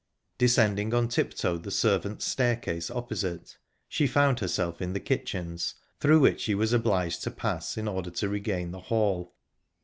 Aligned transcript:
Descending 0.39 0.95
on 0.95 1.07
tip 1.07 1.31
toe 1.35 1.59
the 1.59 1.69
servants' 1.69 2.25
staircase 2.25 2.89
opposite, 2.89 3.59
she 3.87 4.07
found 4.07 4.39
herself 4.39 4.81
in 4.81 4.93
the 4.93 4.99
kitchens, 4.99 5.75
through 5.99 6.21
which 6.21 6.41
she 6.41 6.55
was 6.55 6.73
obliged 6.73 7.21
to 7.21 7.29
pass 7.29 7.77
in 7.77 7.87
order 7.87 8.09
to 8.09 8.27
regain 8.27 8.71
the 8.71 8.79
hall. 8.81 9.35